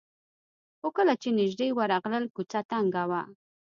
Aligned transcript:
خو 0.79 0.87
کله 0.97 1.13
چې 1.21 1.29
نژدې 1.39 1.67
ورغلل 1.77 2.25
کوڅه 2.35 2.59
تنګه 2.71 3.03
وه. 3.09 3.21